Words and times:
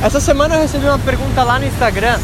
Essa 0.00 0.20
semana 0.20 0.54
eu 0.54 0.60
recebi 0.60 0.86
uma 0.86 0.98
pergunta 0.98 1.42
lá 1.42 1.58
no 1.58 1.66
Instagram, 1.66 2.20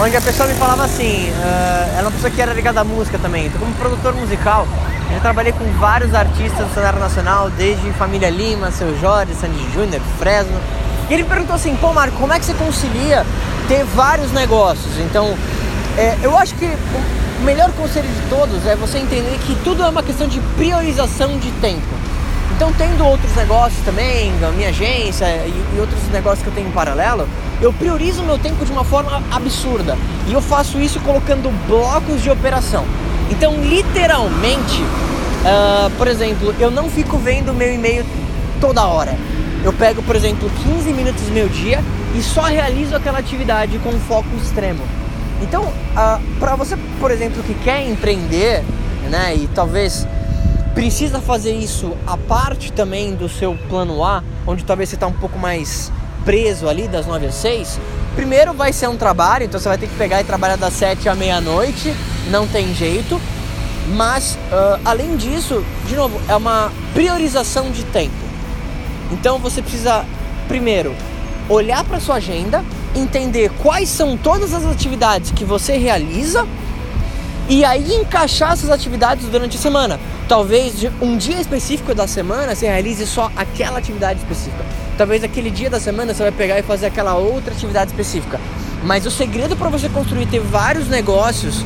onde 0.00 0.16
a 0.16 0.20
pessoa 0.20 0.48
me 0.48 0.54
falava 0.54 0.84
assim, 0.84 1.30
uh, 1.30 1.98
ela 1.98 1.98
é 1.98 2.02
uma 2.02 2.10
pessoa 2.12 2.30
que 2.30 2.40
era 2.40 2.54
ligada 2.54 2.80
à 2.80 2.84
música 2.84 3.18
também, 3.18 3.46
então 3.46 3.58
como 3.58 3.74
produtor 3.74 4.14
musical, 4.14 4.68
eu 5.12 5.20
trabalhei 5.20 5.52
com 5.52 5.64
vários 5.80 6.14
artistas 6.14 6.64
do 6.64 6.72
cenário 6.72 7.00
nacional, 7.00 7.50
desde 7.50 7.90
Família 7.94 8.30
Lima, 8.30 8.70
Seu 8.70 8.96
Jorge, 9.00 9.34
Sandy 9.34 9.68
Júnior, 9.74 10.00
Fresno. 10.16 10.56
E 11.10 11.14
ele 11.14 11.24
perguntou 11.24 11.56
assim, 11.56 11.74
pô 11.74 11.92
Marco, 11.92 12.16
como 12.18 12.32
é 12.32 12.38
que 12.38 12.44
você 12.44 12.54
concilia 12.54 13.26
ter 13.66 13.84
vários 13.84 14.30
negócios? 14.30 14.96
Então, 15.00 15.36
é, 15.98 16.16
eu 16.22 16.38
acho 16.38 16.54
que 16.54 16.66
o 16.66 17.42
melhor 17.42 17.72
conselho 17.72 18.08
de 18.08 18.28
todos 18.28 18.64
é 18.64 18.76
você 18.76 18.98
entender 18.98 19.38
que 19.44 19.56
tudo 19.64 19.82
é 19.82 19.88
uma 19.88 20.04
questão 20.04 20.28
de 20.28 20.38
priorização 20.56 21.36
de 21.36 21.50
tempo. 21.60 22.11
Então, 22.62 22.72
tendo 22.74 23.04
outros 23.04 23.34
negócios 23.34 23.84
também, 23.84 24.32
a 24.40 24.52
minha 24.52 24.68
agência 24.68 25.24
e, 25.24 25.76
e 25.76 25.80
outros 25.80 26.00
negócios 26.12 26.42
que 26.44 26.48
eu 26.48 26.54
tenho 26.54 26.68
em 26.68 26.70
paralelo, 26.70 27.28
eu 27.60 27.72
priorizo 27.72 28.22
meu 28.22 28.38
tempo 28.38 28.64
de 28.64 28.70
uma 28.70 28.84
forma 28.84 29.20
absurda. 29.32 29.98
E 30.28 30.32
eu 30.32 30.40
faço 30.40 30.78
isso 30.80 31.00
colocando 31.00 31.50
blocos 31.66 32.22
de 32.22 32.30
operação. 32.30 32.84
Então, 33.32 33.56
literalmente, 33.56 34.80
uh, 34.80 35.90
por 35.98 36.06
exemplo, 36.06 36.54
eu 36.60 36.70
não 36.70 36.88
fico 36.88 37.18
vendo 37.18 37.52
meu 37.52 37.74
e-mail 37.74 38.06
toda 38.60 38.86
hora. 38.86 39.18
Eu 39.64 39.72
pego, 39.72 40.00
por 40.00 40.14
exemplo, 40.14 40.48
15 40.62 40.92
minutos 40.92 41.24
do 41.24 41.32
meu 41.32 41.48
dia 41.48 41.82
e 42.14 42.22
só 42.22 42.42
realizo 42.42 42.94
aquela 42.94 43.18
atividade 43.18 43.76
com 43.80 43.90
foco 44.06 44.28
extremo. 44.40 44.84
Então, 45.42 45.64
uh, 45.64 46.38
para 46.38 46.54
você, 46.54 46.78
por 47.00 47.10
exemplo, 47.10 47.42
que 47.42 47.54
quer 47.54 47.84
empreender, 47.88 48.62
né, 49.10 49.34
e 49.34 49.48
talvez 49.52 50.06
precisa 50.74 51.20
fazer 51.20 51.54
isso 51.54 51.96
a 52.06 52.16
parte 52.16 52.72
também 52.72 53.14
do 53.14 53.28
seu 53.28 53.56
plano 53.68 54.04
A, 54.04 54.22
onde 54.46 54.64
talvez 54.64 54.88
você 54.88 54.96
está 54.96 55.06
um 55.06 55.12
pouco 55.12 55.38
mais 55.38 55.92
preso 56.24 56.68
ali 56.68 56.88
das 56.88 57.06
9 57.06 57.26
às 57.26 57.34
6, 57.34 57.80
primeiro 58.14 58.52
vai 58.52 58.72
ser 58.72 58.88
um 58.88 58.96
trabalho, 58.96 59.44
então 59.44 59.60
você 59.60 59.68
vai 59.68 59.78
ter 59.78 59.88
que 59.88 59.96
pegar 59.96 60.20
e 60.20 60.24
trabalhar 60.24 60.56
das 60.56 60.72
7 60.74 61.08
à 61.08 61.14
meia-noite, 61.14 61.94
não 62.30 62.46
tem 62.46 62.74
jeito. 62.74 63.20
Mas 63.94 64.34
uh, 64.34 64.80
além 64.84 65.16
disso, 65.16 65.64
de 65.88 65.96
novo, 65.96 66.20
é 66.28 66.36
uma 66.36 66.70
priorização 66.94 67.70
de 67.70 67.82
tempo. 67.86 68.14
Então 69.10 69.38
você 69.38 69.60
precisa 69.60 70.04
primeiro 70.46 70.94
olhar 71.48 71.82
para 71.84 71.98
sua 71.98 72.16
agenda, 72.16 72.64
entender 72.94 73.50
quais 73.60 73.88
são 73.88 74.16
todas 74.16 74.54
as 74.54 74.64
atividades 74.64 75.32
que 75.32 75.44
você 75.44 75.76
realiza 75.76 76.46
e 77.48 77.64
aí 77.64 77.94
encaixar 77.94 78.52
essas 78.52 78.70
atividades 78.70 79.26
durante 79.26 79.56
a 79.56 79.60
semana. 79.60 79.98
Talvez 80.28 80.74
um 81.00 81.16
dia 81.16 81.40
específico 81.40 81.94
da 81.94 82.06
semana 82.06 82.54
você 82.54 82.66
realize 82.66 83.06
só 83.06 83.30
aquela 83.36 83.78
atividade 83.78 84.20
específica. 84.20 84.64
Talvez 84.96 85.24
aquele 85.24 85.50
dia 85.50 85.68
da 85.68 85.80
semana 85.80 86.14
você 86.14 86.22
vai 86.22 86.32
pegar 86.32 86.58
e 86.58 86.62
fazer 86.62 86.86
aquela 86.86 87.16
outra 87.16 87.52
atividade 87.52 87.90
específica. 87.90 88.40
Mas 88.84 89.06
o 89.06 89.10
segredo 89.10 89.56
para 89.56 89.68
você 89.68 89.88
construir 89.88 90.26
ter 90.26 90.40
vários 90.40 90.88
negócios 90.88 91.64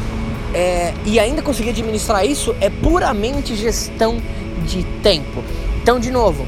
é, 0.54 0.92
e 1.04 1.18
ainda 1.18 1.42
conseguir 1.42 1.70
administrar 1.70 2.24
isso 2.24 2.54
é 2.60 2.70
puramente 2.70 3.54
gestão 3.54 4.20
de 4.64 4.82
tempo. 5.02 5.44
Então, 5.82 6.00
de 6.00 6.10
novo, 6.10 6.46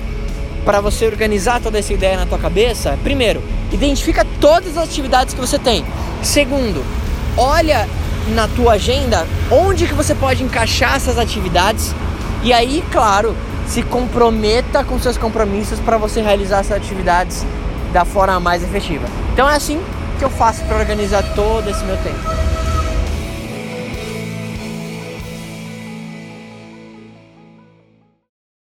para 0.65 0.81
você 0.81 1.07
organizar 1.07 1.61
toda 1.61 1.79
essa 1.79 1.93
ideia 1.93 2.17
na 2.17 2.27
tua 2.27 2.39
cabeça, 2.39 2.99
primeiro, 3.03 3.43
identifica 3.73 4.27
todas 4.41 4.77
as 4.77 4.85
atividades 4.85 5.35
que 5.35 5.41
você 5.41 5.59
tem. 5.59 5.85
Segundo, 6.23 6.85
olha 7.37 7.89
na 8.35 8.49
tua 8.49 8.75
agenda 8.75 9.27
onde 9.51 9.87
que 9.87 9.95
você 9.95 10.15
pode 10.15 10.43
encaixar 10.43 10.97
essas 10.97 11.19
atividades 11.19 11.95
e 12.43 12.53
aí, 12.53 12.85
claro, 12.93 13.35
se 13.67 13.83
comprometa 13.83 14.85
com 14.85 14.99
seus 14.99 15.19
compromissos 15.19 15.79
para 15.81 15.99
você 15.99 16.23
realizar 16.23 16.61
essas 16.61 16.77
atividades 16.77 17.45
da 17.93 18.05
forma 18.05 18.39
mais 18.39 18.63
efetiva. 18.63 19.07
Então 19.33 19.49
é 19.49 19.55
assim 19.55 19.81
que 20.19 20.25
eu 20.25 20.31
faço 20.31 20.65
para 20.65 20.79
organizar 20.79 21.23
todo 21.35 21.69
esse 21.69 21.85
meu 21.85 21.97
tempo. 21.99 22.48